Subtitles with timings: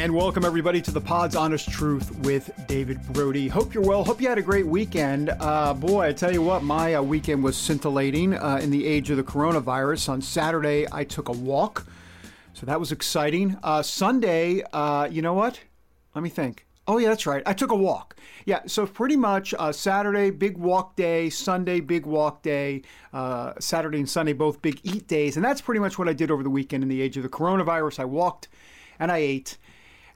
[0.00, 3.48] And welcome everybody to the Pod's Honest Truth with David Brody.
[3.48, 4.02] Hope you're well.
[4.02, 5.28] Hope you had a great weekend.
[5.28, 9.10] Uh, boy, I tell you what, my uh, weekend was scintillating uh, in the age
[9.10, 10.08] of the coronavirus.
[10.08, 11.86] On Saturday, I took a walk,
[12.54, 13.58] so that was exciting.
[13.62, 15.60] Uh, Sunday, uh, you know what?
[16.14, 16.66] Let me think.
[16.88, 17.42] Oh yeah, that's right.
[17.44, 18.16] I took a walk.
[18.46, 21.28] Yeah, so pretty much uh, Saturday, big walk day.
[21.28, 22.80] Sunday, big walk day.
[23.58, 26.42] Saturday and Sunday, both big eat days, and that's pretty much what I did over
[26.42, 27.98] the weekend in the age of the coronavirus.
[27.98, 28.48] I walked
[28.98, 29.58] and I ate.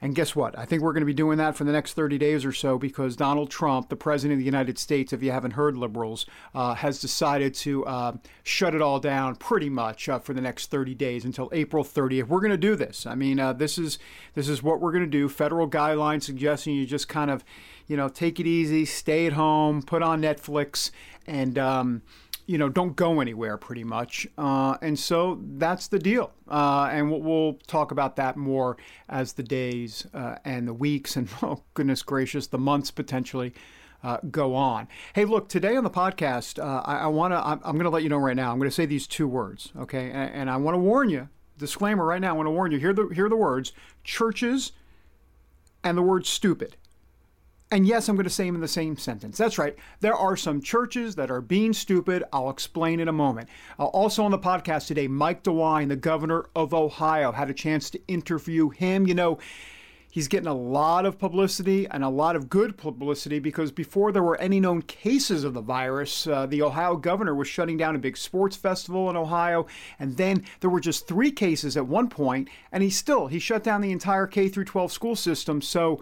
[0.05, 0.55] And guess what?
[0.55, 2.77] I think we're going to be doing that for the next 30 days or so
[2.77, 6.75] because Donald Trump, the President of the United States, if you haven't heard liberals, uh,
[6.75, 8.11] has decided to uh,
[8.43, 12.27] shut it all down pretty much uh, for the next 30 days until April 30th.
[12.27, 13.07] We're going to do this.
[13.07, 13.97] I mean, uh, this is
[14.35, 15.27] this is what we're going to do.
[15.27, 17.43] Federal guidelines suggesting you just kind of,
[17.87, 20.91] you know, take it easy, stay at home, put on Netflix,
[21.25, 22.03] and um,
[22.45, 24.27] you know, don't go anywhere pretty much.
[24.37, 26.31] Uh, and so that's the deal.
[26.47, 28.77] Uh, and we'll, we'll, talk about that more
[29.09, 33.53] as the days uh, and the weeks and, oh, goodness gracious, the months potentially.
[34.03, 34.87] Uh, go on.
[35.13, 37.89] Hey, look, today on the podcast, uh, I, I want to, I'm, I'm going to
[37.89, 40.11] let you know right now, I'm going to say these two words, okay?
[40.11, 42.77] And, and I want to warn you, disclaimer right now, I want to warn you,
[42.77, 43.71] hear the, hear the words
[44.03, 44.73] churches
[45.83, 46.77] and the word stupid.
[47.71, 49.37] And yes, I'm going to say them in the same sentence.
[49.37, 49.75] That's right.
[49.99, 52.23] There are some churches that are being stupid.
[52.31, 53.49] I'll explain in a moment.
[53.79, 57.89] Uh, also on the podcast today, Mike DeWine, the governor of Ohio, had a chance
[57.89, 59.07] to interview him.
[59.07, 59.39] You know,
[60.11, 64.23] he's getting a lot of publicity and a lot of good publicity because before there
[64.23, 67.99] were any known cases of the virus, uh, the Ohio governor was shutting down a
[67.99, 69.65] big sports festival in Ohio,
[69.97, 73.63] and then there were just three cases at one point, and he still he shut
[73.63, 75.61] down the entire K through 12 school system.
[75.61, 76.01] So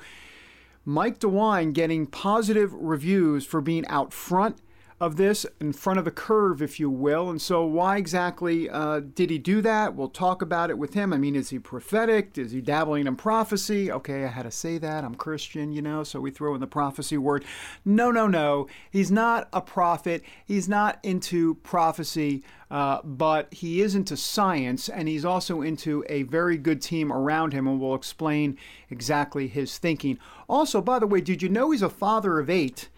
[0.85, 4.57] Mike DeWine getting positive reviews for being out front
[4.99, 7.29] of this, in front of the curve, if you will.
[7.29, 9.95] And so, why exactly uh, did he do that?
[9.95, 11.13] We'll talk about it with him.
[11.13, 12.37] I mean, is he prophetic?
[12.37, 13.91] Is he dabbling in prophecy?
[13.91, 15.03] Okay, I had to say that.
[15.03, 17.45] I'm Christian, you know, so we throw in the prophecy word.
[17.85, 18.67] No, no, no.
[18.91, 20.23] He's not a prophet.
[20.45, 22.43] He's not into prophecy.
[22.71, 27.53] Uh, but he is into science and he's also into a very good team around
[27.53, 28.57] him, and we'll explain
[28.89, 30.17] exactly his thinking.
[30.49, 32.89] Also, by the way, did you know he's a father of eight?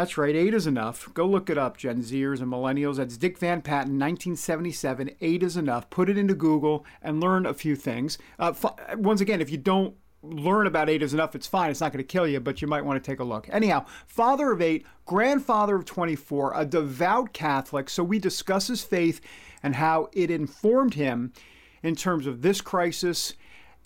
[0.00, 1.12] That's right, eight is enough.
[1.12, 2.96] Go look it up, Gen Zers and Millennials.
[2.96, 5.10] That's Dick Van Patten, 1977.
[5.20, 5.90] Eight is enough.
[5.90, 8.16] Put it into Google and learn a few things.
[8.38, 11.70] Uh, f- once again, if you don't learn about eight is enough, it's fine.
[11.70, 13.46] It's not going to kill you, but you might want to take a look.
[13.52, 17.90] Anyhow, father of eight, grandfather of 24, a devout Catholic.
[17.90, 19.20] So we discuss his faith
[19.62, 21.34] and how it informed him
[21.82, 23.34] in terms of this crisis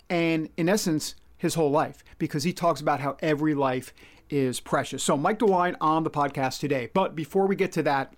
[0.09, 3.93] and, in essence, his whole life, because he talks about how every life
[4.29, 5.03] is precious.
[5.03, 6.89] So, Mike DeWine on the podcast today.
[6.93, 8.13] But before we get to that,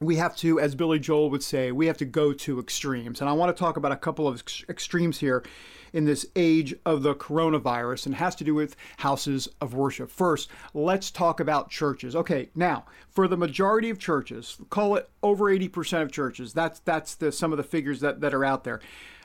[0.00, 3.20] we have to, as Billy Joel would say, we have to go to extremes.
[3.20, 5.44] And I want to talk about a couple of ex- extremes here
[5.92, 10.10] in this age of the coronavirus and has to do with houses of worship.
[10.10, 12.14] First, let's talk about churches.
[12.14, 17.14] Okay, now, for the majority of churches, call it over 80% of churches, that's that's
[17.14, 18.80] the some of the figures that, that are out there.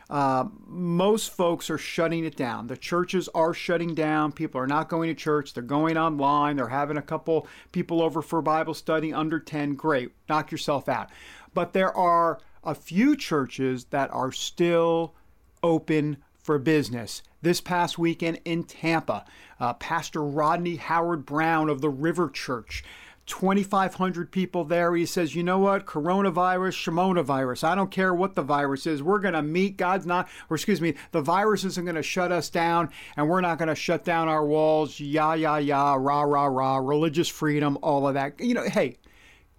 [0.09, 2.67] Uh, most folks are shutting it down.
[2.67, 4.31] The churches are shutting down.
[4.31, 5.53] People are not going to church.
[5.53, 6.57] They're going online.
[6.57, 9.75] They're having a couple people over for Bible study under 10.
[9.75, 10.11] Great.
[10.27, 11.09] Knock yourself out.
[11.53, 15.15] But there are a few churches that are still
[15.61, 17.23] open for business.
[17.41, 19.25] This past weekend in Tampa,
[19.59, 22.83] uh, Pastor Rodney Howard Browne of the River Church
[23.25, 24.95] 2,500 people there.
[24.95, 25.85] He says, you know what?
[25.85, 27.63] Coronavirus, Shimona virus.
[27.63, 29.01] I don't care what the virus is.
[29.01, 29.77] We're going to meet.
[29.77, 33.41] God's not, or excuse me, the virus isn't going to shut us down, and we're
[33.41, 34.99] not going to shut down our walls.
[34.99, 38.39] Yah, yah, yah, rah, rah, rah, religious freedom, all of that.
[38.41, 38.97] You know, hey,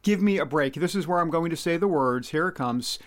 [0.02, 0.74] give me a break.
[0.74, 2.30] This is where I'm going to say the words.
[2.30, 2.98] Here it comes.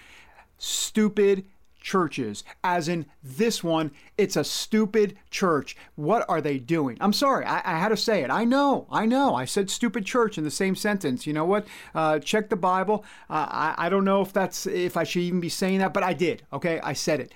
[0.57, 1.45] Stupid
[1.87, 5.77] churches, as in this one, it's a stupid church.
[5.95, 6.97] What are they doing?
[6.99, 8.29] I'm sorry, I, I, had to say it.
[8.29, 9.33] I know, I know.
[9.33, 11.25] I said stupid church in the same sentence.
[11.25, 11.65] You know what?
[11.95, 13.05] Uh, check the Bible.
[13.29, 16.03] Uh, I, I don't know if that's if I should even be saying that, but
[16.03, 16.43] I did.
[16.51, 17.33] Okay, I said it.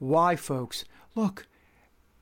[0.00, 0.84] Why, folks?
[1.14, 1.46] Look,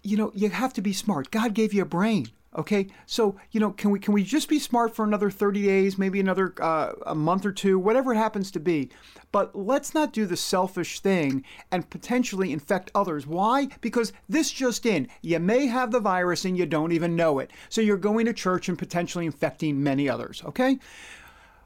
[0.03, 1.31] you know, you have to be smart.
[1.31, 2.29] God gave you a brain.
[2.57, 5.99] Okay, so you know, can we can we just be smart for another 30 days,
[5.99, 8.91] maybe another uh, a month or two, whatever it happens to be?
[9.33, 13.27] But let's not do the selfish thing and potentially infect others.
[13.27, 13.69] Why?
[13.81, 17.51] Because this just in, you may have the virus and you don't even know it.
[17.69, 20.43] So you're going to church and potentially infecting many others.
[20.47, 20.79] Okay,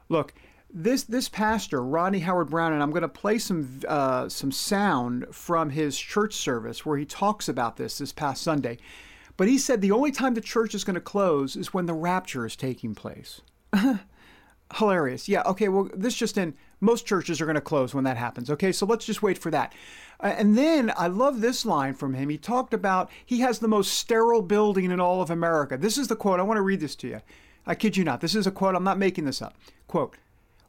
[0.09, 0.33] look
[0.71, 5.27] this this pastor Rodney Howard Browne and I'm going to play some uh, some sound
[5.31, 8.77] from his church service where he talks about this this past Sunday.
[9.39, 11.93] But he said the only time the church is going to close is when the
[11.93, 13.39] rapture is taking place.
[14.75, 15.29] Hilarious.
[15.29, 16.55] Yeah, okay, well, this just in.
[16.81, 18.49] Most churches are going to close when that happens.
[18.49, 19.71] Okay, so let's just wait for that.
[20.19, 22.27] And then I love this line from him.
[22.27, 25.77] He talked about he has the most sterile building in all of America.
[25.77, 26.41] This is the quote.
[26.41, 27.21] I want to read this to you.
[27.65, 28.19] I kid you not.
[28.19, 28.75] This is a quote.
[28.75, 29.55] I'm not making this up.
[29.87, 30.17] Quote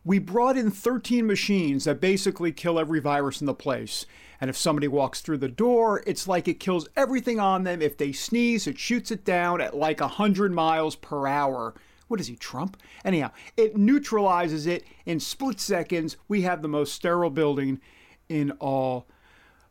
[0.05, 4.06] We brought in 13 machines that basically kill every virus in the place.
[4.41, 7.82] And if somebody walks through the door, it's like it kills everything on them.
[7.82, 11.75] If they sneeze, it shoots it down at like 100 miles per hour.
[12.08, 12.79] What is he, Trump?
[13.05, 16.17] Anyhow, it neutralizes it in split seconds.
[16.26, 17.81] We have the most sterile building
[18.29, 19.06] in all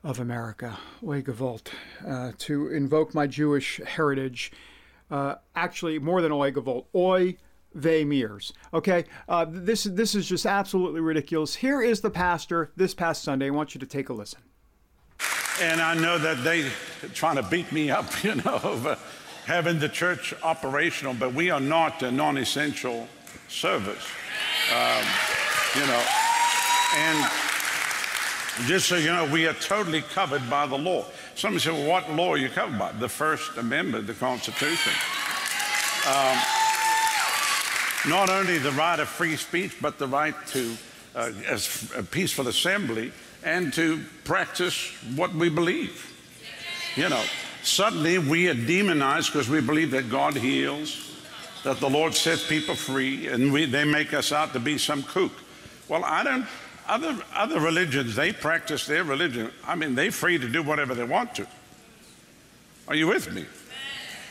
[0.03, 0.77] of America.
[1.03, 1.69] Oi Gewalt.
[2.07, 4.51] Uh, to invoke my Jewish heritage.
[5.09, 6.85] Uh, actually, more than Oi Gewalt.
[7.85, 8.53] Oi mirrors.
[8.73, 11.55] Okay, uh, this this is just absolutely ridiculous.
[11.55, 13.47] Here is the pastor this past Sunday.
[13.47, 14.41] I want you to take a listen.
[15.61, 16.69] And I know that they
[17.13, 18.97] trying to beat me up, you know, over
[19.45, 23.07] having the church operational, but we are not a non-essential
[23.47, 24.07] service,
[24.73, 25.03] um,
[25.75, 26.03] you know.
[26.95, 27.31] And
[28.67, 31.05] just so you know, we are totally covered by the law.
[31.35, 32.91] Somebody said, well, what law are you covered by?
[32.93, 34.93] The First Amendment, the Constitution.
[36.07, 36.37] Um,
[38.07, 40.75] not only the right of free speech, but the right to
[41.15, 41.31] uh,
[41.97, 43.11] a peaceful assembly
[43.43, 46.05] and to practice what we believe.
[46.95, 47.23] You know,
[47.63, 51.21] suddenly we are demonized because we believe that God heals,
[51.63, 55.03] that the Lord sets people free, and we, they make us out to be some
[55.03, 55.31] kook.
[55.87, 56.45] Well, I don't.
[56.87, 59.51] Other, other religions, they practice their religion.
[59.67, 61.47] I mean, they're free to do whatever they want to.
[62.87, 63.45] Are you with me?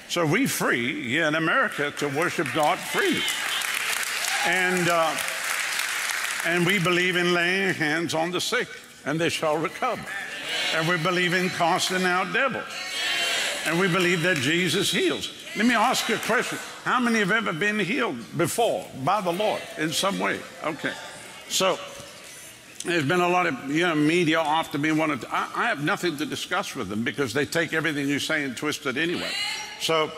[0.09, 3.23] So we free here in America to worship God freely.
[4.49, 5.15] And, uh,
[6.47, 8.67] and we believe in laying hands on the sick
[9.05, 10.03] and they shall recover.
[10.75, 12.65] And we believe in casting out devils.
[13.67, 15.31] And we believe that Jesus heals.
[15.55, 16.59] Let me ask you a question.
[16.85, 20.41] How many have ever been healed before by the Lord in some way?
[20.65, 20.95] Okay.
[21.51, 21.79] So
[22.87, 25.85] there's been a lot of you know media after me wanted to, I, I have
[25.85, 29.31] nothing to discuss with them because they take everything you say and twist it anyway.
[29.81, 30.11] So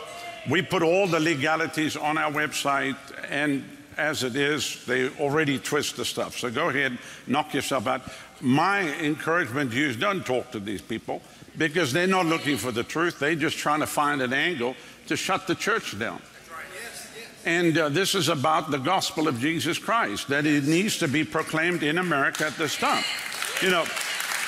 [0.49, 2.95] we put all the legalities on our website
[3.29, 3.65] and
[4.01, 6.37] as it is, they already twist the stuff.
[6.37, 8.01] So go ahead, knock yourself out
[8.41, 11.21] my encouragement to you is don't talk to these people
[11.57, 13.19] because they're not looking for the truth.
[13.19, 14.75] They're just trying to find an angle
[15.07, 16.21] to shut the church down.
[17.43, 21.23] And uh, this is about the gospel of Jesus Christ, that it needs to be
[21.23, 23.03] proclaimed in America at this time.
[23.63, 23.85] You know,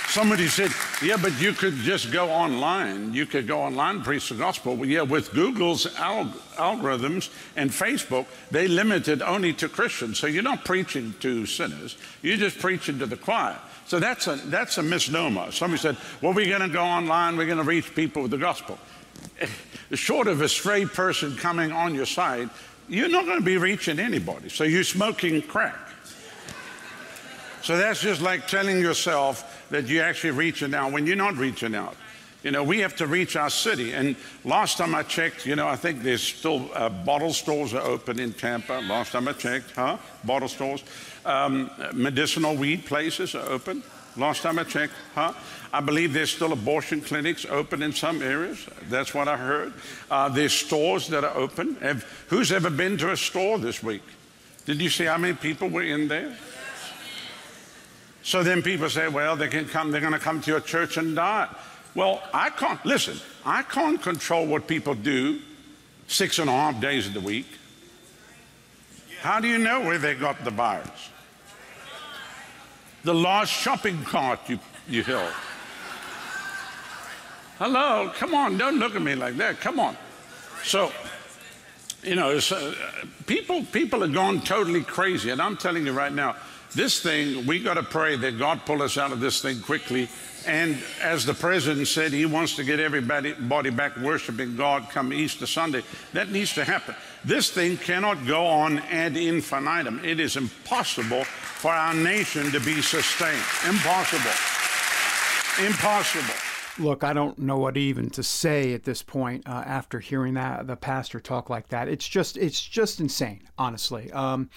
[0.08, 0.72] somebody said,
[1.04, 3.14] yeah, but you could just go online.
[3.14, 4.76] You could go online preach the gospel.
[4.76, 10.20] Well, yeah, with Google's alg- algorithms and Facebook, they limit it only to Christians.
[10.20, 13.58] So you're not preaching to sinners, you're just preaching to the choir.
[13.86, 15.52] So that's a, that's a misnomer.
[15.52, 18.38] Somebody said, well, we're going to go online, we're going to reach people with the
[18.38, 18.80] gospel.
[19.40, 19.48] Eh,
[19.92, 22.50] short of a stray person coming on your side,
[22.88, 24.50] you're not going to be reaching anybody.
[24.50, 25.76] So you're smoking crack.
[27.62, 31.74] So that's just like telling yourself that you're actually reaching out when you're not reaching
[31.74, 31.96] out.
[32.44, 33.94] You know, we have to reach our city.
[33.94, 34.16] And
[34.46, 38.20] last time I checked, you know, I think there's still uh, bottle stores are open
[38.20, 38.74] in Tampa.
[38.88, 39.98] Last time I checked, huh?
[40.26, 40.84] Bottle stores.
[41.26, 43.82] Um, medicinal weed places are open.
[44.16, 45.34] Last time I checked, huh?
[45.74, 48.68] I believe there's still abortion clinics open in some areas.
[48.92, 49.74] That's what I heard.
[50.12, 51.78] Uh, there's stores that are open.
[51.78, 54.04] Have, who's ever been to a store this week?
[54.68, 56.38] Did you see how many people were in there?
[58.24, 60.98] So then people say, well, they can come, they're going to come to your church
[60.98, 61.50] and die.
[61.94, 65.40] Well, I can't, listen, I can't control what people do
[66.08, 67.48] six and a half days of the week.
[69.22, 71.10] How do you know where they got the virus?
[73.04, 75.32] the last shopping cart you, you held.
[77.60, 79.60] Hello, come on, don't look at me like that.
[79.60, 79.96] Come on.
[80.64, 80.92] So,
[82.02, 82.74] you know, uh,
[83.28, 86.36] people people have gone totally crazy, and I'm telling you right now,
[86.74, 90.10] this thing we got to pray that God pull us out of this thing quickly.
[90.46, 95.14] And as the president said, he wants to get everybody body back worshiping God come
[95.14, 95.84] Easter Sunday.
[96.12, 96.96] That needs to happen.
[97.24, 100.04] This thing cannot go on ad infinitum.
[100.04, 103.38] It is impossible for our nation to be sustained.
[103.68, 104.32] Impossible.
[105.66, 106.34] Impossible.
[106.80, 110.68] look, I don't know what even to say at this point uh, after hearing that
[110.68, 111.88] the pastor talk like that.
[111.88, 114.12] It's just it's just insane, honestly.
[114.12, 114.50] Um,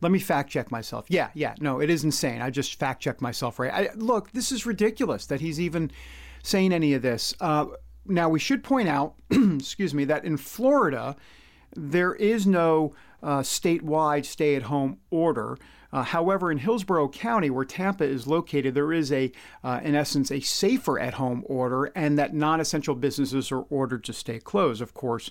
[0.00, 1.06] let me fact check myself.
[1.08, 2.40] Yeah, yeah, no, it is insane.
[2.40, 3.72] I just fact checked myself, right?
[3.72, 5.90] I, look, this is ridiculous that he's even
[6.42, 7.34] saying any of this.
[7.40, 7.66] Uh,
[8.06, 11.16] now, we should point out, excuse me, that in Florida,
[11.74, 15.56] there is no uh, statewide stay at home order.
[15.92, 19.30] Uh, however, in Hillsborough County, where Tampa is located, there is a,
[19.62, 24.04] uh, in essence, a safer at home order, and that non essential businesses are ordered
[24.04, 24.82] to stay closed.
[24.82, 25.30] Of course,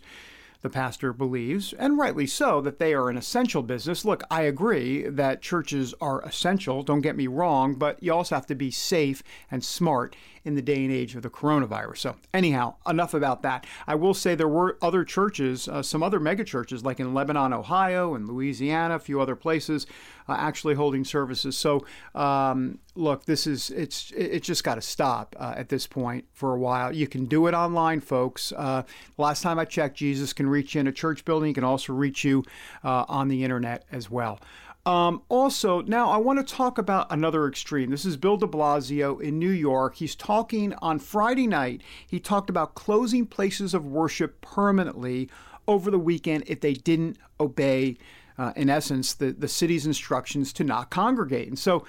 [0.64, 4.06] the pastor believes, and rightly so, that they are an essential business.
[4.06, 8.48] Look, I agree that churches are essential, don't get me wrong, but you also have
[8.48, 11.98] to be safe and smart in the day and age of the coronavirus.
[12.00, 13.66] So, anyhow, enough about that.
[13.88, 17.54] I will say there were other churches, uh, some other mega churches, like in Lebanon,
[17.54, 19.88] Ohio, and Louisiana, a few other places,
[20.28, 21.58] uh, actually holding services.
[21.58, 26.26] So, um, look, this is it's it just got to stop uh, at this point
[26.34, 26.94] for a while.
[26.94, 28.52] You can do it online, folks.
[28.52, 28.84] Uh,
[29.18, 31.48] last time I checked, Jesus can reach you in a church building.
[31.48, 32.44] He can also reach you
[32.84, 34.40] uh, on the internet as well.
[34.86, 37.90] Um, also, now I want to talk about another extreme.
[37.90, 39.96] This is Bill de Blasio in New York.
[39.96, 41.82] He's talking on Friday night.
[42.06, 45.30] He talked about closing places of worship permanently
[45.70, 47.98] over the weekend if they didn't obey,
[48.38, 51.48] uh, in essence, the, the city's instructions to not congregate.
[51.48, 51.86] And so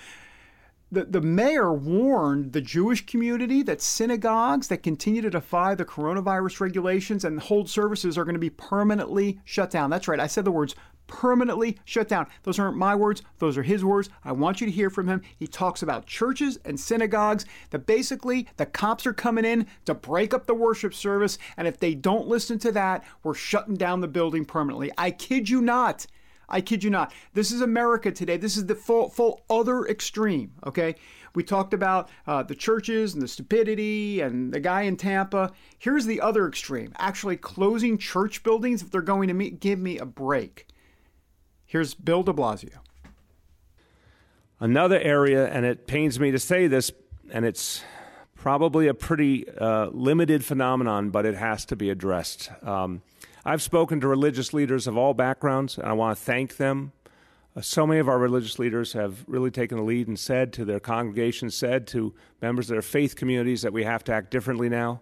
[0.93, 6.61] the, the mayor warned the Jewish community that synagogues that continue to defy the coronavirus
[6.61, 9.91] regulations and hold services are going to be permanently shut down.
[9.91, 10.21] That's right.
[10.21, 12.27] I said the words permanently shut down.
[12.43, 14.09] Those aren't my words, those are his words.
[14.25, 15.23] I want you to hear from him.
[15.39, 20.35] He talks about churches and synagogues that basically the cops are coming in to break
[20.35, 24.09] up the worship service, and if they don't listen to that, we're shutting down the
[24.09, 24.91] building permanently.
[24.97, 26.07] I kid you not.
[26.49, 27.13] I kid you not.
[27.33, 28.37] This is America today.
[28.37, 30.53] This is the full, full other extreme.
[30.67, 30.95] Okay,
[31.35, 35.53] we talked about uh, the churches and the stupidity and the guy in Tampa.
[35.79, 39.99] Here's the other extreme: actually closing church buildings if they're going to meet, give me
[39.99, 40.69] a break.
[41.75, 42.79] Here's Bill de Blasio.
[44.61, 46.93] Another area, and it pains me to say this,
[47.33, 47.83] and it's
[48.37, 52.49] probably a pretty uh, limited phenomenon, but it has to be addressed.
[52.63, 53.03] Um,
[53.45, 56.93] I've spoken to religious leaders of all backgrounds, and I want to thank them.
[57.57, 60.65] Uh, so many of our religious leaders have really taken the lead and said to
[60.65, 64.69] their congregations, said to members of their faith communities that we have to act differently
[64.69, 65.01] now.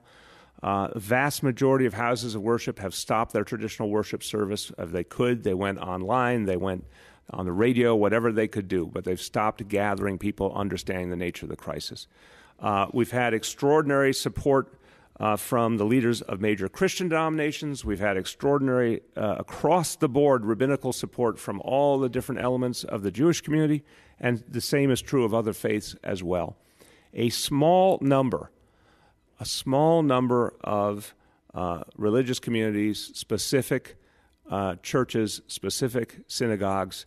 [0.63, 4.71] Uh, vast majority of houses of worship have stopped their traditional worship service.
[4.79, 6.85] If they could, they went online, they went
[7.31, 11.47] on the radio, whatever they could do, but they've stopped gathering people understanding the nature
[11.47, 12.07] of the crisis.
[12.61, 14.75] Uh, we've had extraordinary support
[15.19, 17.85] uh, from the leaders of major Christian denominations.
[17.85, 23.03] We've had extraordinary, uh, across the board, rabbinical support from all the different elements of
[23.03, 23.83] the Jewish community,
[24.21, 26.57] and the same is true of other faiths as well.
[27.15, 28.51] A small number
[29.43, 31.17] a small number of
[31.53, 33.97] uh, religious communities, specific
[34.49, 37.07] uh, churches, specific synagogues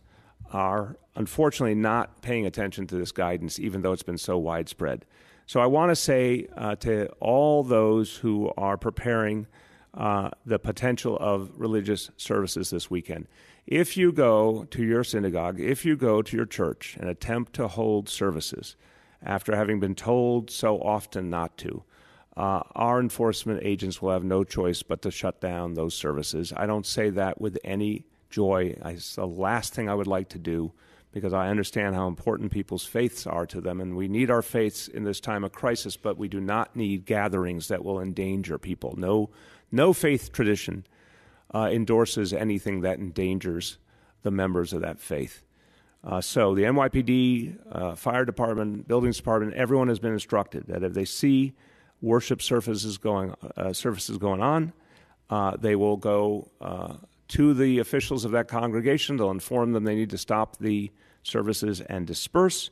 [0.52, 5.06] are unfortunately not paying attention to this guidance, even though it's been so widespread.
[5.46, 9.46] So I want to say uh, to all those who are preparing
[9.94, 13.28] uh, the potential of religious services this weekend,
[13.66, 17.66] if you go to your synagogue, if you go to your church and attempt to
[17.66, 18.76] hold services
[19.22, 21.82] after having been told so often not to,
[22.36, 26.52] uh, our enforcement agents will have no choice but to shut down those services.
[26.56, 28.76] I don't say that with any joy.
[28.84, 30.72] It's the last thing I would like to do
[31.12, 34.86] because I understand how important people's faiths are to them, and we need our faiths
[34.86, 38.94] in this time of crisis, but we do not need gatherings that will endanger people.
[38.98, 39.30] No,
[39.72, 40.84] no faith tradition
[41.54, 43.78] uh, endorses anything that endangers
[44.24, 45.42] the members of that faith.
[46.04, 50.92] Uh, so the NYPD, uh, fire department, buildings department, everyone has been instructed that if
[50.92, 51.54] they see
[52.00, 54.72] worship services going uh, services going on.
[55.28, 56.94] Uh, they will go uh,
[57.28, 59.16] to the officials of that congregation.
[59.16, 62.70] They'll inform them they need to stop the services and disperse.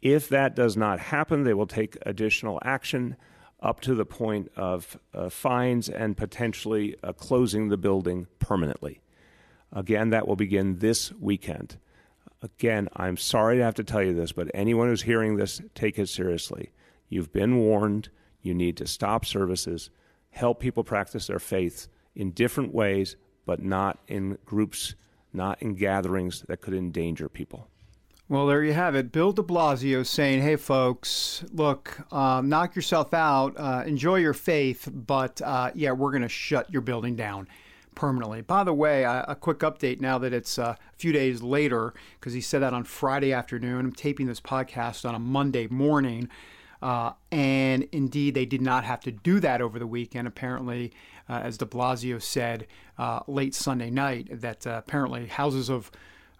[0.00, 3.16] If that does not happen, they will take additional action
[3.60, 9.00] up to the point of uh, fines and potentially uh, closing the building permanently.
[9.72, 11.78] Again, that will begin this weekend.
[12.42, 15.98] Again, I'm sorry to have to tell you this, but anyone who's hearing this, take
[15.98, 16.72] it seriously.
[17.08, 18.08] You've been warned.
[18.42, 19.90] You need to stop services,
[20.30, 24.94] help people practice their faith in different ways, but not in groups,
[25.32, 27.68] not in gatherings that could endanger people.
[28.28, 29.12] Well, there you have it.
[29.12, 34.88] Bill de Blasio saying, hey, folks, look, um, knock yourself out, uh, enjoy your faith,
[34.90, 37.46] but uh, yeah, we're going to shut your building down
[37.94, 38.40] permanently.
[38.40, 41.92] By the way, a, a quick update now that it's uh, a few days later,
[42.18, 43.80] because he said that on Friday afternoon.
[43.86, 46.30] I'm taping this podcast on a Monday morning.
[46.82, 50.26] Uh, and indeed, they did not have to do that over the weekend.
[50.26, 50.92] Apparently,
[51.28, 52.66] uh, as de Blasio said
[52.98, 55.90] uh, late Sunday night, that uh, apparently houses of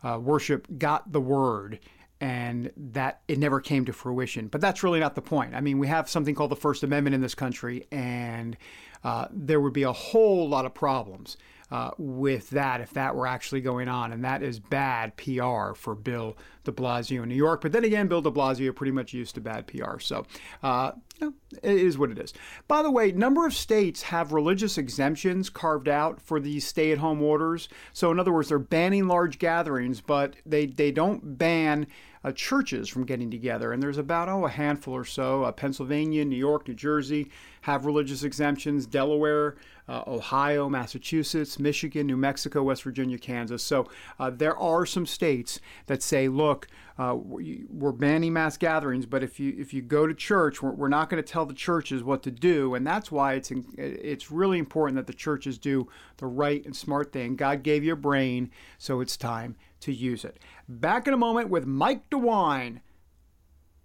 [0.02, 1.78] uh, worship got the word
[2.20, 4.46] and that it never came to fruition.
[4.46, 5.54] But that's really not the point.
[5.54, 8.56] I mean, we have something called the First Amendment in this country, and
[9.02, 11.36] uh, there would be a whole lot of problems
[11.72, 14.12] uh, with that if that were actually going on.
[14.12, 17.62] And that is bad PR for Bill de Blasio in New York.
[17.62, 19.98] But then again, Bill de Blasio pretty much used to bad PR.
[19.98, 20.26] So,
[20.62, 22.34] uh, you know, it is what it is.
[22.68, 26.98] By the way, number of states have religious exemptions carved out for these stay at
[26.98, 27.70] home orders.
[27.94, 31.86] So, in other words, they're banning large gatherings, but they, they don't ban
[32.22, 33.72] uh, churches from getting together.
[33.72, 35.44] And there's about, oh, a handful or so.
[35.44, 37.30] Uh, Pennsylvania, New York, New Jersey
[37.62, 38.86] have religious exemptions.
[38.86, 39.56] Delaware,
[39.88, 43.62] uh, Ohio, Massachusetts, Michigan, New Mexico, West Virginia, Kansas.
[43.62, 43.88] So
[44.18, 49.40] uh, there are some states that say, look, uh, we're banning mass gatherings, but if
[49.40, 52.22] you if you go to church, we're, we're not going to tell the churches what
[52.22, 55.88] to do, and that's why it's in, it's really important that the churches do
[56.18, 57.34] the right and smart thing.
[57.34, 60.38] God gave you a brain, so it's time to use it.
[60.68, 62.80] Back in a moment with Mike DeWine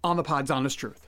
[0.04, 1.07] on the Pod's Honest Truth.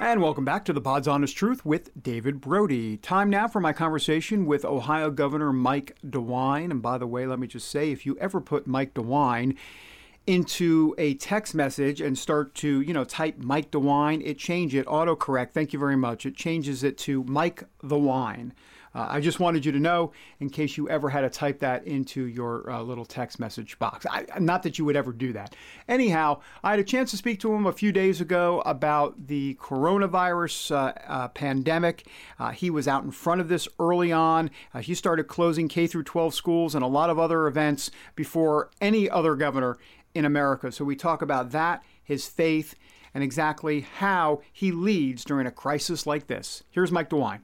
[0.00, 2.98] And welcome back to the Pod's Honest Truth with David Brody.
[2.98, 6.70] Time now for my conversation with Ohio Governor Mike DeWine.
[6.70, 9.56] And by the way, let me just say if you ever put Mike DeWine
[10.24, 14.86] into a text message and start to, you know, type Mike DeWine, it changes it,
[14.86, 16.24] autocorrect, thank you very much.
[16.24, 18.52] It changes it to Mike the Wine.
[18.98, 21.86] Uh, I just wanted you to know in case you ever had to type that
[21.86, 24.04] into your uh, little text message box.
[24.10, 25.54] I, not that you would ever do that.
[25.88, 29.56] Anyhow, I had a chance to speak to him a few days ago about the
[29.60, 32.08] coronavirus uh, uh pandemic.
[32.40, 34.50] Uh, he was out in front of this early on.
[34.74, 38.68] Uh, he started closing K through 12 schools and a lot of other events before
[38.80, 39.78] any other governor
[40.12, 40.72] in America.
[40.72, 42.74] So we talk about that, his faith,
[43.14, 46.64] and exactly how he leads during a crisis like this.
[46.72, 47.42] Here's Mike DeWine.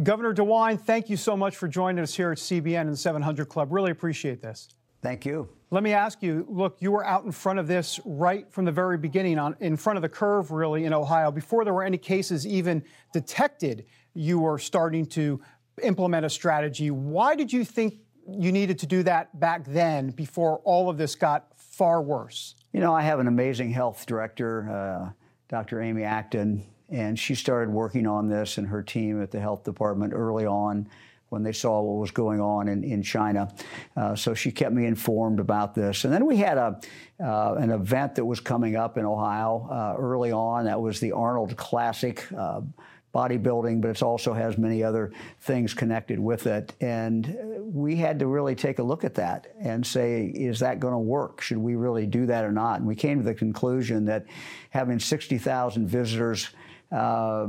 [0.00, 3.48] Governor DeWine, thank you so much for joining us here at CBN and the 700
[3.50, 3.70] Club.
[3.70, 4.68] Really appreciate this.
[5.02, 5.50] Thank you.
[5.70, 8.72] Let me ask you look, you were out in front of this right from the
[8.72, 11.30] very beginning, on, in front of the curve, really, in Ohio.
[11.30, 15.42] Before there were any cases even detected, you were starting to
[15.82, 16.90] implement a strategy.
[16.90, 21.14] Why did you think you needed to do that back then before all of this
[21.14, 22.54] got far worse?
[22.72, 25.12] You know, I have an amazing health director, uh,
[25.48, 25.82] Dr.
[25.82, 30.12] Amy Acton, and she started working on this and her team at the health department
[30.12, 30.88] early on
[31.30, 33.52] when they saw what was going on in, in China.
[33.96, 36.04] Uh, so she kept me informed about this.
[36.04, 36.78] And then we had a,
[37.24, 40.66] uh, an event that was coming up in Ohio uh, early on.
[40.66, 42.24] That was the Arnold Classic.
[42.36, 42.60] Uh,
[43.14, 46.72] bodybuilding, but it also has many other things connected with it.
[46.80, 50.94] And we had to really take a look at that and say, is that going
[50.94, 51.42] to work?
[51.42, 52.78] Should we really do that or not?
[52.78, 54.24] And we came to the conclusion that
[54.70, 56.48] having 60,000 visitors
[56.92, 57.48] uh,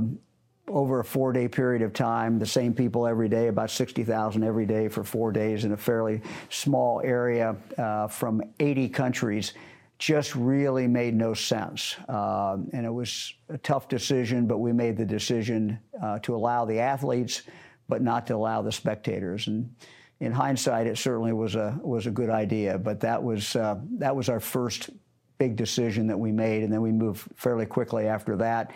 [0.67, 4.65] over a four day period of time, the same people every day, about 60,000 every
[4.65, 9.53] day for four days in a fairly small area uh, from 80 countries
[9.99, 11.95] just really made no sense.
[12.09, 16.65] Uh, and it was a tough decision, but we made the decision uh, to allow
[16.65, 17.43] the athletes,
[17.87, 19.47] but not to allow the spectators.
[19.47, 19.73] And
[20.19, 22.77] in hindsight, it certainly was a was a good idea.
[22.77, 24.89] But that was uh, that was our first
[25.37, 28.71] big decision that we made, and then we moved fairly quickly after that.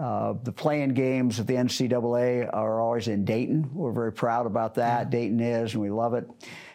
[0.00, 3.68] Uh, the playing games at the NCAA are always in Dayton.
[3.74, 5.10] We're very proud about that.
[5.10, 6.26] Dayton is, and we love it.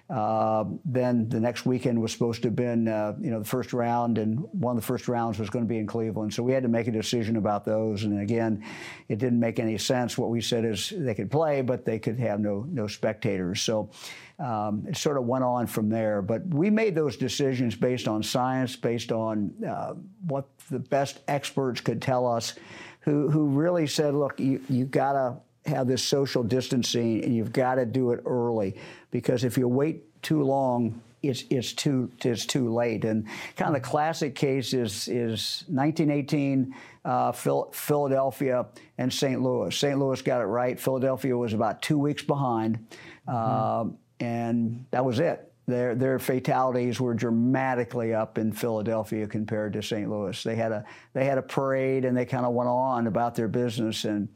[0.08, 3.74] Uh, then the next weekend was supposed to have been, uh, you know, the first
[3.74, 6.32] round, and one of the first rounds was going to be in Cleveland.
[6.32, 8.04] So we had to make a decision about those.
[8.04, 8.64] And again,
[9.10, 10.16] it didn't make any sense.
[10.16, 13.62] What we said is they could play, but they could have no no spectators.
[13.62, 13.90] So
[14.38, 16.22] um, it sort of went on from there.
[16.22, 19.96] But we made those decisions based on science, based on uh,
[20.28, 22.54] what the best experts could tell us,
[23.06, 25.38] who who really said, look, you you got to
[25.70, 28.76] have this social distancing and you've got to do it early
[29.12, 33.06] because if you wait too long, it's, it's too it's too late.
[33.06, 38.66] And kind of the classic case is is 1918, uh, Phil, Philadelphia
[38.98, 39.42] and St.
[39.42, 39.76] Louis.
[39.76, 39.98] St.
[39.98, 40.80] Louis got it right.
[40.80, 42.88] Philadelphia was about two weeks behind.
[43.28, 43.90] Mm-hmm.
[43.92, 45.52] Uh, and that was it.
[45.68, 50.10] Their, their fatalities were dramatically up in Philadelphia compared to St.
[50.10, 50.44] Louis.
[50.44, 53.48] They had a they had a parade and they kind of went on about their
[53.48, 54.30] business, and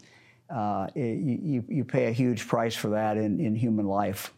[0.49, 4.33] uh, it, you, you pay a huge price for that in, in human life.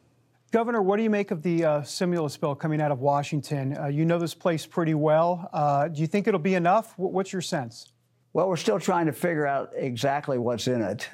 [0.52, 3.78] Governor, what do you make of the uh, stimulus bill coming out of Washington?
[3.78, 5.50] Uh, you know this place pretty well.
[5.54, 6.94] Uh, do you think it'll be enough?
[6.98, 7.94] What's your sense?
[8.34, 11.08] Well, we're still trying to figure out exactly what's in it.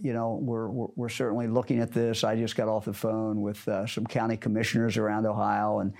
[0.00, 2.24] You know, we're, we're, we're, certainly looking at this.
[2.24, 5.92] I just got off the phone with uh, some county commissioners around Ohio, and,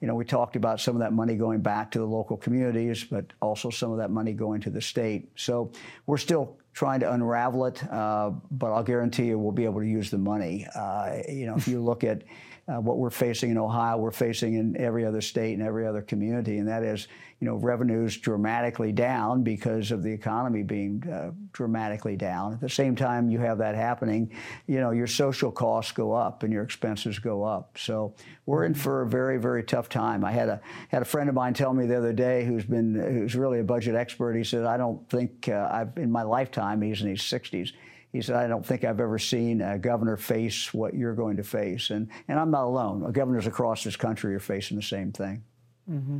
[0.00, 3.04] you know, we talked about some of that money going back to the local communities,
[3.04, 5.30] but also some of that money going to the state.
[5.36, 5.72] So
[6.06, 9.86] we're still trying to unravel it, uh, but I'll guarantee you we'll be able to
[9.86, 10.66] use the money.
[10.74, 12.22] Uh, you know, if you look at
[12.68, 16.02] uh, what we're facing in Ohio, we're facing in every other state and every other
[16.02, 17.08] community, and that is,
[17.40, 22.52] you know, revenues dramatically down because of the economy being uh, dramatically down.
[22.52, 24.30] At the same time, you have that happening,
[24.66, 27.78] you know, your social costs go up and your expenses go up.
[27.78, 30.22] So we're in for a very, very tough time.
[30.22, 32.94] I had a had a friend of mine tell me the other day, who's been
[32.94, 34.34] who's really a budget expert.
[34.34, 36.82] He said, I don't think uh, I've in my lifetime.
[36.82, 37.72] He's in his 60s
[38.12, 41.42] he said, I don't think I've ever seen a governor face what you're going to
[41.42, 41.90] face.
[41.90, 43.10] And, and I'm not alone.
[43.12, 45.42] Governors across this country are facing the same thing.
[45.90, 46.18] Mm-hmm.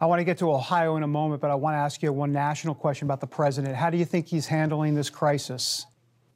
[0.00, 2.12] I want to get to Ohio in a moment, but I want to ask you
[2.12, 3.76] one national question about the president.
[3.76, 5.86] How do you think he's handling this crisis?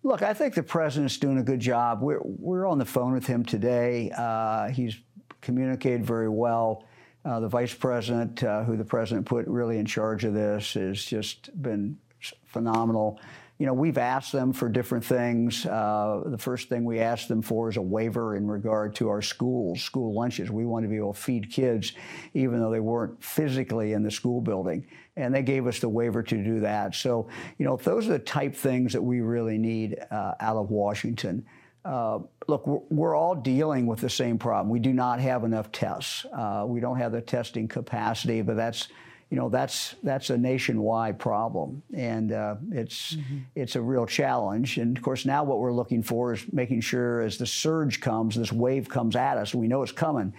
[0.03, 2.01] Look, I think the president's doing a good job.
[2.01, 4.13] We're, we're on the phone with him today.
[4.17, 4.97] Uh, he's
[5.41, 6.85] communicated very well.
[7.25, 11.05] Uh, the vice president, uh, who the president put really in charge of this, has
[11.05, 11.99] just been
[12.45, 13.19] phenomenal
[13.59, 15.65] you know, we've asked them for different things.
[15.65, 19.23] Uh, the first thing we asked them for is a waiver in regard to our
[19.23, 20.51] schools, school lunches.
[20.51, 21.93] We want to be able to feed kids,
[22.35, 24.87] even though they weren't physically in the school building.
[25.17, 26.95] And they gave us the waiver to do that.
[26.95, 30.71] So, you know, those are the type things that we really need uh, out of
[30.71, 31.47] Washington.
[31.83, 34.69] Uh, look, we're, we're, all dealing with the same problem.
[34.69, 36.27] We do not have enough tests.
[36.37, 38.89] Uh, we don't have the testing capacity, but that's
[39.31, 43.39] you know that's that's a nationwide problem, and uh, it's mm-hmm.
[43.55, 44.79] it's a real challenge.
[44.79, 48.37] And of course, now what we're looking for is making sure as the surge comes,
[48.37, 50.33] this wave comes at us, we know it's coming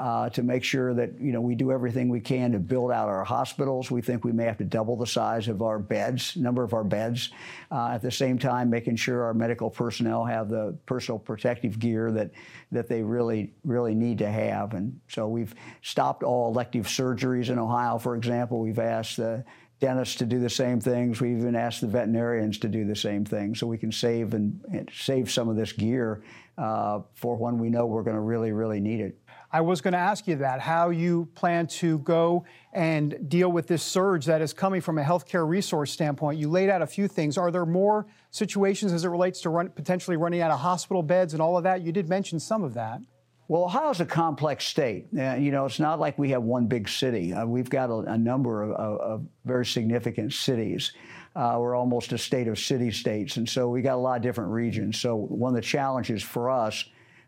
[0.00, 3.06] uh, to make sure that you know we do everything we can to build out
[3.06, 3.90] our hospitals.
[3.90, 6.84] We think we may have to double the size of our beds, number of our
[6.84, 7.28] beds.
[7.70, 12.10] Uh, at the same time, making sure our medical personnel have the personal protective gear
[12.12, 12.30] that
[12.72, 14.72] that they really really need to have.
[14.72, 18.58] And so we've stopped all elective surgeries in Ohio, for example.
[18.58, 19.44] We've asked the
[19.80, 21.20] dentists to do the same things.
[21.20, 24.64] We even asked the veterinarians to do the same thing, so we can save and,
[24.72, 26.22] and save some of this gear
[26.56, 29.18] uh, for when we know we're going to really, really need it.
[29.52, 33.66] I was going to ask you that, how you plan to go and deal with
[33.66, 36.38] this surge that is coming from a healthcare resource standpoint.
[36.38, 37.36] You laid out a few things.
[37.36, 41.32] Are there more situations as it relates to run, potentially running out of hospital beds
[41.32, 41.82] and all of that?
[41.82, 43.00] You did mention some of that.
[43.48, 45.08] Well, Ohio's a complex state.
[45.18, 47.32] Uh, you know, it's not like we have one big city.
[47.32, 50.92] Uh, we've got a, a number of, of, of, very significant cities.
[51.34, 54.22] Uh, we're almost a state of city states, and so we got a lot of
[54.22, 55.00] different regions.
[55.00, 56.84] So one of the challenges for us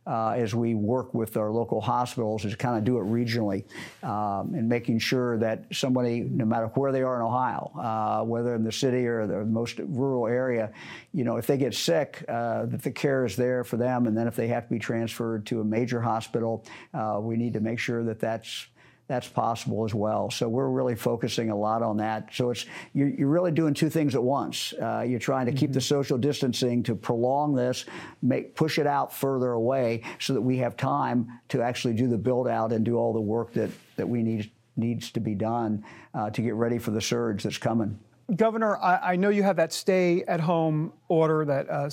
[0.07, 3.65] uh, as we work with our local hospitals is kind of do it regionally
[4.03, 8.55] um, and making sure that somebody, no matter where they are in Ohio, uh, whether
[8.55, 10.73] in the city or the most rural area,
[11.12, 14.07] you know, if they get sick, uh, that the care is there for them.
[14.07, 17.53] And then if they have to be transferred to a major hospital, uh, we need
[17.55, 18.67] to make sure that that's
[19.09, 20.31] that's possible as well.
[20.31, 22.29] So we're really focusing a lot on that.
[22.33, 24.73] So it's you're, you're really doing two things at once.
[24.81, 25.59] Uh, you're trying to mm-hmm.
[25.59, 25.95] keep the mm-hmm.
[25.95, 27.85] social distancing to prolong this,
[28.23, 32.19] make push it out further away, so that we have time to actually do the
[32.19, 35.85] build out and do all the work that that we need needs to be done
[36.15, 37.99] uh, to get ready for the surge that's coming.
[38.35, 41.91] Governor, I, I, know you have that stay at home order that uh,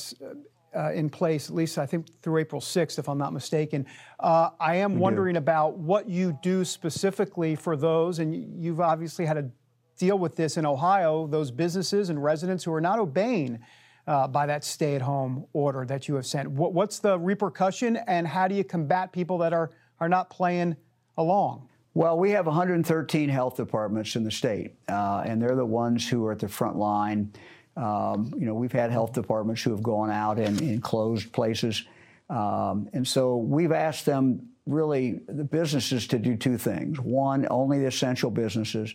[0.75, 3.85] uh, in place, at least I think through April 6th, if I'm not mistaken.
[4.19, 5.39] Uh, I am we wondering do.
[5.39, 9.49] about what you do specifically for those, and you've obviously had to
[9.97, 13.59] deal with this in Ohio, those businesses and residents who are not obeying
[14.07, 16.49] uh, by that stay at home order that you have sent.
[16.49, 20.75] What, what's the repercussion, and how do you combat people that are, are not playing
[21.17, 21.69] along?
[21.93, 26.25] Well, we have 113 health departments in the state, uh, and they're the ones who
[26.25, 27.33] are at the front line.
[27.79, 31.85] Um, you know, we've had health departments who have gone out and, and closed places.
[32.29, 36.99] Um, and so we've asked them really the businesses to do two things.
[36.99, 38.93] One, only the essential businesses.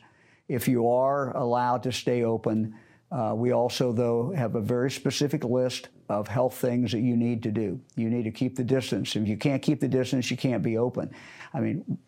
[0.49, 2.75] If you are allowed to stay open,
[3.11, 7.42] uh, we also, though, have a very specific list of health things that you need
[7.44, 7.81] to do.
[7.97, 9.16] You need to keep the distance.
[9.16, 11.11] If you can't keep the distance, you can't be open.
[11.55, 11.99] I mean,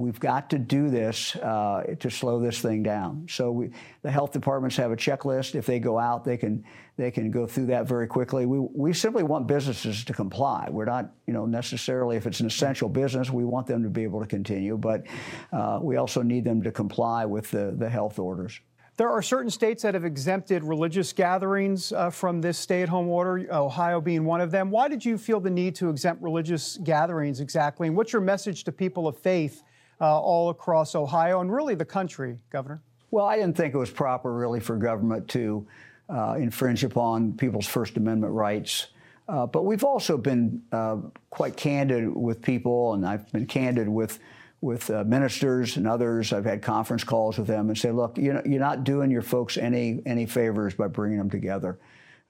[0.00, 3.26] We've got to do this uh, to slow this thing down.
[3.28, 5.54] So we, the health departments have a checklist.
[5.54, 6.64] If they go out, they can
[6.96, 8.46] they can go through that very quickly.
[8.46, 10.68] We we simply want businesses to comply.
[10.70, 14.02] We're not you know necessarily if it's an essential business, we want them to be
[14.02, 15.06] able to continue, but
[15.52, 18.58] uh, we also need them to comply with the the health orders.
[18.96, 23.08] There are certain states that have exempted religious gatherings uh, from this stay at home
[23.08, 24.70] order, Ohio being one of them.
[24.70, 27.86] Why did you feel the need to exempt religious gatherings exactly?
[27.86, 29.62] And what's your message to people of faith
[30.00, 32.82] uh, all across Ohio and really the country, Governor?
[33.10, 35.66] Well, I didn't think it was proper, really, for government to
[36.08, 38.88] uh, infringe upon people's First Amendment rights.
[39.28, 40.96] Uh, but we've also been uh,
[41.30, 44.18] quite candid with people, and I've been candid with
[44.62, 46.34] with uh, ministers and others.
[46.34, 49.22] I've had conference calls with them and say, look, you know, you're not doing your
[49.22, 51.78] folks any any favors by bringing them together.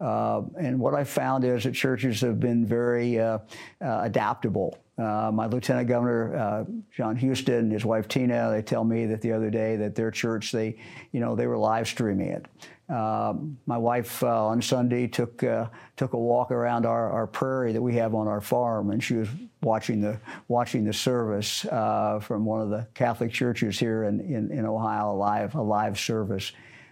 [0.00, 3.38] Uh, and what I found is that churches have been very uh,
[3.80, 4.78] uh adaptable.
[4.96, 9.22] Uh, my lieutenant governor, uh, Jon Husted, and his wife Tina, they tell me that
[9.22, 10.76] the other day that their church, they,
[11.12, 12.46] you know, they were live streaming it.
[12.90, 17.72] Um, my wife uh, on Sunday took uh, took a walk around our, our prairie
[17.72, 19.28] that we have on our farm, and she was
[19.62, 24.50] watching the watching the service uh, from one of the Catholic churches here in, in,
[24.50, 26.50] in, Ohio, a live a live service.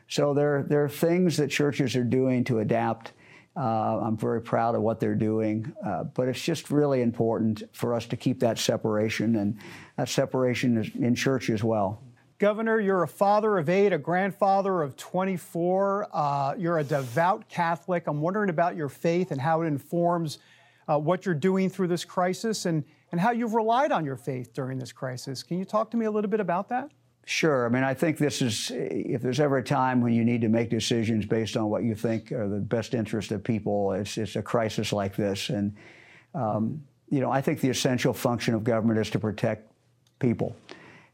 [0.09, 3.13] So there there are things that churches are doing to adapt.
[3.57, 7.93] Uh, I'm very proud of what they're doing, uh, but it's just really important for
[7.93, 9.59] us to keep that separation, and
[9.97, 12.01] that separation is in church as well.
[12.39, 16.09] Governor, you're a father of eight, a grandfather of 24.
[16.13, 18.07] Uh, you're a devout Catholic.
[18.07, 20.39] I'm wondering about your faith and how it informs
[20.89, 24.53] uh, what you're doing through this crisis and, and how you've relied on your faith
[24.55, 25.43] during this crisis.
[25.43, 26.93] Can you talk to me a little bit about that?
[27.31, 27.67] Sure.
[27.67, 30.49] I mean, I think this is, if there's ever a time when you need to
[30.49, 34.35] make decisions based on what you think are the best interest of people, it's, it's
[34.37, 35.51] a crisis like this.
[35.51, 35.77] And,
[36.35, 39.71] um, you know, I think the essential function of government is to protect
[40.21, 40.57] people.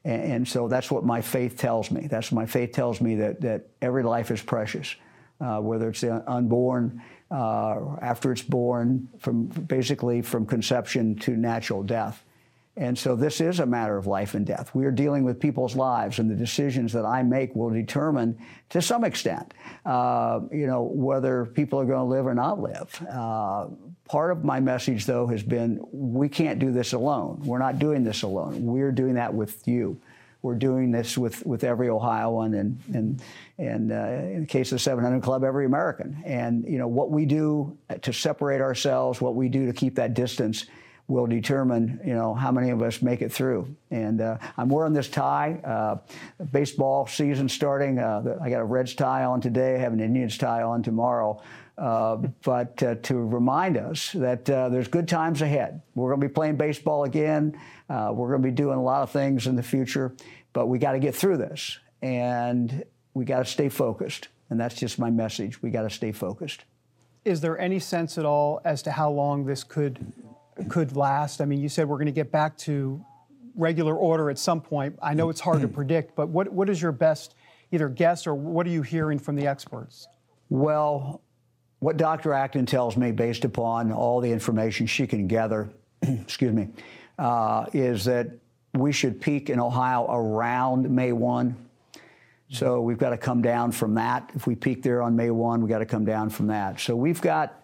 [0.04, 2.06] And, and, so that's what my faith tells me.
[2.06, 4.94] That's what my faith tells me that, that every life is precious,
[5.40, 11.82] uh, whether it's the unborn, uh, after it's born, from basically from conception to natural
[11.82, 12.22] death.
[12.76, 14.74] And so this is a matter of life and death.
[14.74, 18.36] We are dealing with people's lives, and the decisions that I make will determine,
[18.70, 19.54] to some extent,
[19.86, 23.00] uh, you know, whether people are going to live or not live.
[23.08, 23.68] Uh,
[24.08, 27.42] part of my message, though, has been we can't do this alone.
[27.44, 28.64] We're not doing this alone.
[28.64, 30.00] We're doing that with you.
[30.42, 33.22] We're doing this with, with every Ohioan, and and
[33.56, 33.94] and uh,
[34.34, 36.22] in the case of the 700 Club, every American.
[36.26, 40.12] And you know what we do to separate ourselves, what we do to keep that
[40.12, 40.66] distance
[41.06, 43.74] will determine, you know, how many of us make it through.
[43.90, 45.60] And uh, I'm wearing this tie.
[45.64, 47.98] Uh, baseball season starting.
[47.98, 49.74] Uh, I got a Reds tie on today.
[49.74, 51.42] I have an Indians tie on tomorrow.
[51.76, 55.82] Uh, but uh, to remind us that uh, there's good times ahead.
[55.94, 57.58] We're going to be playing baseball again.
[57.88, 60.12] we're going to be doing a lot of things in the future,
[60.52, 64.28] but we got to get through this, and we got to stay focused.
[64.50, 65.60] And that's just my message.
[65.62, 66.64] We got to stay focused.
[67.24, 70.12] Is there any sense at all as to how long this could
[70.68, 71.40] could last?
[71.40, 73.04] I mean, you said we're going to get back to
[73.54, 74.98] regular order at some point.
[75.02, 77.34] I know it's hard to predict, but what, what is your best
[77.72, 80.06] either guess or what are you hearing from the experts?
[80.48, 81.22] Well,
[81.80, 82.32] what Dr.
[82.32, 85.70] Acton tells me, based upon all the information she can gather,
[86.02, 86.68] excuse me,
[87.18, 88.30] uh, is that
[88.74, 91.56] we should peak in Ohio around May 1.
[92.50, 94.30] So we've got to come down from that.
[94.34, 96.78] If we peak there on May 1, we've got to come down from that.
[96.80, 97.63] So we've got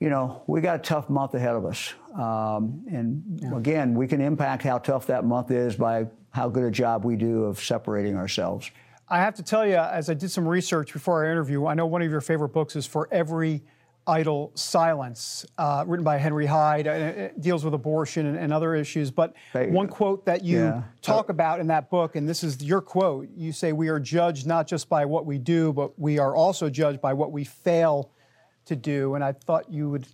[0.00, 1.92] you know, we got a tough month ahead of us.
[2.14, 3.56] Um, and yeah.
[3.56, 7.16] again, we can impact how tough that month is by how good a job we
[7.16, 8.70] do of separating ourselves.
[9.08, 11.86] I have to tell you, as I did some research before our interview, I know
[11.86, 13.62] one of your favorite books is For Every
[14.06, 16.86] Idle Silence, uh, written by Henry Hyde.
[16.86, 19.10] It deals with abortion and, and other issues.
[19.10, 20.82] But one quote that you yeah.
[21.02, 24.46] talk about in that book, and this is your quote you say, We are judged
[24.46, 28.10] not just by what we do, but we are also judged by what we fail
[28.68, 29.14] to do.
[29.14, 30.06] And I thought you would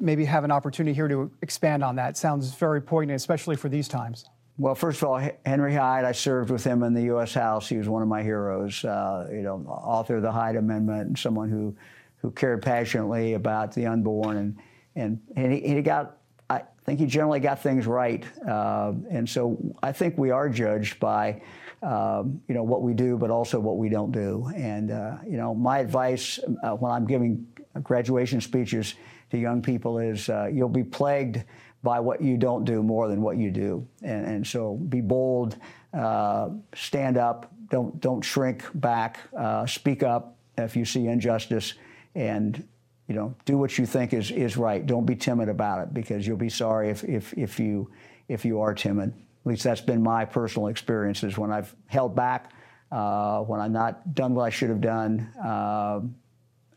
[0.00, 2.10] maybe have an opportunity here to expand on that.
[2.10, 4.24] It sounds very poignant, especially for these times.
[4.56, 7.34] Well, first of all, Henry Hyde, I served with him in the U.S.
[7.34, 7.68] House.
[7.68, 11.18] He was one of my heroes, uh, you know, author of the Hyde Amendment and
[11.18, 11.76] someone who,
[12.18, 14.36] who cared passionately about the unborn.
[14.36, 14.56] And,
[14.94, 16.18] and, and he, he got,
[16.48, 18.24] I think he generally got things right.
[18.46, 21.42] Uh, and so I think we are judged by,
[21.82, 24.48] um, you know, what we do, but also what we don't do.
[24.54, 27.44] And, uh, you know, my advice uh, when I'm giving
[27.82, 28.94] graduation speeches
[29.30, 31.44] to young people is uh, you'll be plagued
[31.82, 33.86] by what you don't do more than what you do.
[34.02, 35.56] And, and so be bold,
[35.92, 41.74] uh, stand up, don't, don't shrink back, uh, speak up if you see injustice,
[42.14, 42.66] and
[43.06, 44.86] you know, do what you think is, is right.
[44.86, 47.90] Don't be timid about it because you'll be sorry if, if, if, you,
[48.28, 49.10] if you are timid.
[49.10, 52.52] At least that's been my personal experiences when I've held back,
[52.90, 56.14] uh, when I've not done what I should have done.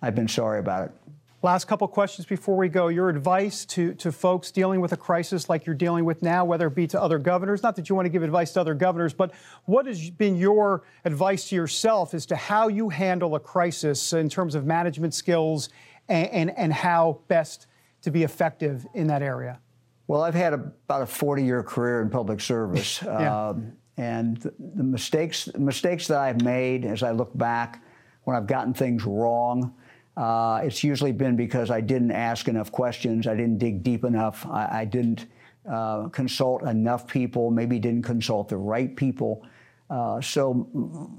[0.01, 0.91] I've been sorry about it.
[1.43, 2.87] Last couple questions before we go.
[2.87, 6.65] Your advice to, to folks dealing with a crisis like you're dealing with now, whether
[6.65, 9.13] it be to other governors, not that you want to give advice to other governors,
[9.13, 9.31] but
[9.65, 14.29] what has been your advice to yourself as to how you handle a crisis in
[14.29, 15.69] terms of management skills
[16.09, 17.67] and, and, and how best
[18.01, 19.59] to be effective in that area?
[20.07, 23.01] Well, I've had a, about a 40 year career in public service.
[23.05, 23.49] yeah.
[23.49, 27.83] um, and the, the mistakes, mistakes that I've made as I look back
[28.23, 29.73] when I've gotten things wrong,
[30.17, 34.45] uh, it's usually been because I didn't ask enough questions, I didn't dig deep enough,
[34.47, 35.27] I, I didn't
[35.69, 39.45] uh, consult enough people, maybe didn't consult the right people.
[39.89, 40.67] Uh, so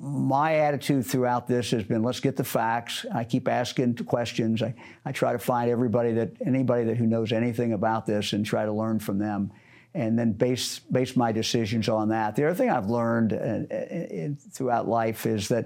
[0.00, 3.06] my attitude throughout this has been let's get the facts.
[3.14, 4.62] I keep asking questions.
[4.62, 4.74] I,
[5.06, 8.66] I try to find everybody that anybody that who knows anything about this and try
[8.66, 9.52] to learn from them,
[9.94, 12.36] and then base base my decisions on that.
[12.36, 15.64] The other thing I've learned uh, in, throughout life is that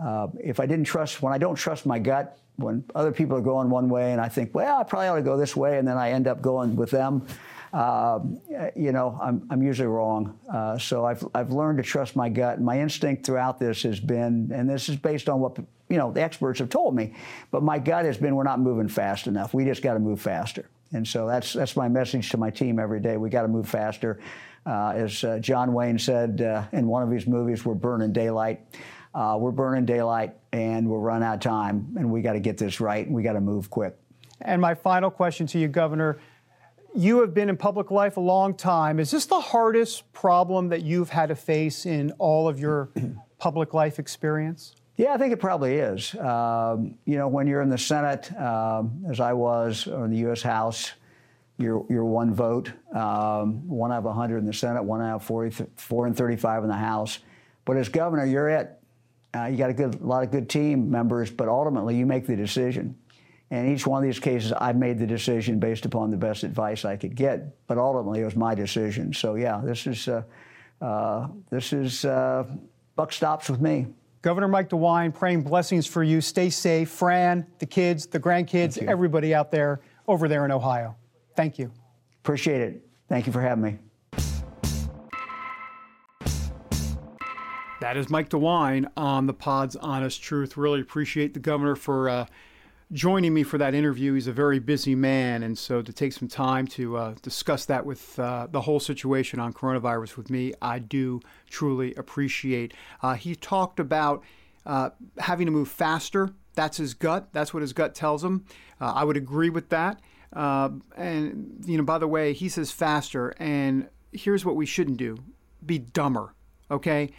[0.00, 3.42] uh, if I didn't trust when I don't trust my gut, when other people are
[3.42, 5.86] going one way and I think, well, I probably ought to go this way, and
[5.86, 7.26] then I end up going with them.
[7.72, 8.20] Uh,
[8.74, 10.38] you know, I'm, I'm usually wrong.
[10.50, 12.60] Uh, so I've, I've learned to trust my gut.
[12.60, 15.58] My instinct throughout this has been, and this is based on what,
[15.90, 17.14] you know, the experts have told me,
[17.50, 19.52] but my gut has been we're not moving fast enough.
[19.52, 20.68] We just got to move faster.
[20.92, 23.18] And so that's, that's my message to my team every day.
[23.18, 24.20] We got to move faster.
[24.64, 28.60] Uh, as uh, John Wayne said uh, in one of his movies, we're burning daylight.
[29.16, 32.58] Uh, we're burning daylight and we're running out of time, and we got to get
[32.58, 33.96] this right, and we got to move quick.
[34.42, 36.18] And my final question to you, Governor
[36.96, 38.98] you have been in public life a long time.
[38.98, 42.90] Is this the hardest problem that you've had to face in all of your
[43.38, 44.74] public life experience?
[44.96, 46.14] Yeah, I think it probably is.
[46.14, 50.18] Um, you know, when you're in the Senate, um, as I was, or in the
[50.18, 50.40] U.S.
[50.40, 50.92] House,
[51.58, 55.24] you're, you're one vote, um, one out of 100 in the Senate, one out of
[55.24, 57.18] 44 and 35 in the House.
[57.66, 58.80] But as governor, you're it.
[59.34, 62.26] Uh, you got a good, a lot of good team members, but ultimately you make
[62.26, 62.96] the decision.
[63.50, 66.84] And each one of these cases, I made the decision based upon the best advice
[66.84, 67.66] I could get.
[67.66, 69.12] But ultimately, it was my decision.
[69.12, 70.22] So yeah, this is uh,
[70.80, 72.44] uh, this is uh,
[72.96, 73.86] buck stops with me.
[74.22, 76.20] Governor Mike DeWine, praying blessings for you.
[76.20, 80.96] Stay safe, Fran, the kids, the grandkids, everybody out there over there in Ohio.
[81.36, 81.70] Thank you.
[82.24, 82.84] Appreciate it.
[83.08, 83.78] Thank you for having me.
[87.96, 90.58] That is Mike DeWine on the Pod's Honest Truth.
[90.58, 92.26] Really appreciate the governor for uh,
[92.92, 94.12] joining me for that interview.
[94.12, 97.86] He's a very busy man, and so to take some time to uh, discuss that
[97.86, 102.74] with uh, the whole situation on coronavirus with me, I do truly appreciate.
[103.02, 104.22] Uh, he talked about
[104.66, 106.34] uh, having to move faster.
[106.54, 107.30] That's his gut.
[107.32, 108.44] That's what his gut tells him.
[108.78, 110.02] Uh, I would agree with that.
[110.34, 115.16] And you know, by the way, he says faster, and here's what we shouldn't do:
[115.64, 116.34] be dumber.
[116.68, 117.12] Okay,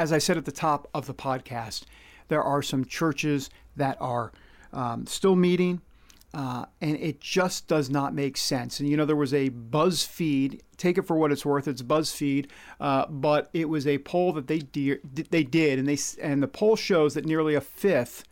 [0.00, 1.82] as I said at the top of the podcast,
[2.28, 4.32] there are some churches that are
[4.72, 5.82] um, still meeting,
[6.32, 8.80] uh, and it just does not make sense.
[8.80, 12.46] And you know, there was a BuzzFeed, take it for what it's worth, it's BuzzFeed,
[12.80, 16.48] uh, but it was a poll that they de- they did, and they and the
[16.48, 18.24] poll shows that nearly a fifth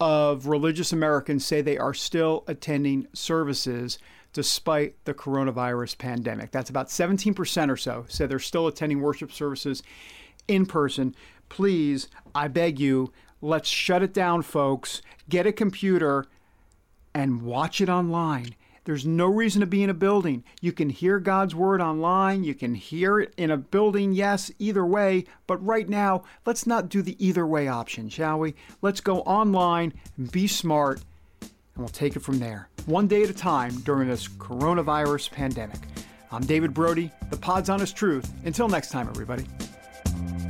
[0.00, 3.98] of religious Americans say they are still attending services
[4.34, 6.50] despite the coronavirus pandemic.
[6.50, 9.82] That's about 17% or so say they're still attending worship services
[10.48, 11.14] in person.
[11.48, 15.00] Please, I beg you, Let's shut it down, folks.
[15.28, 16.26] Get a computer
[17.14, 18.54] and watch it online.
[18.84, 20.42] There's no reason to be in a building.
[20.60, 22.44] You can hear God's word online.
[22.44, 25.24] You can hear it in a building, yes, either way.
[25.46, 28.54] But right now, let's not do the either way option, shall we?
[28.82, 29.94] Let's go online,
[30.30, 31.00] be smart,
[31.40, 32.68] and we'll take it from there.
[32.86, 35.78] One day at a time during this coronavirus pandemic.
[36.32, 38.32] I'm David Brody, the Pod's Honest Truth.
[38.44, 39.44] Until next time, everybody
[40.20, 40.49] thank you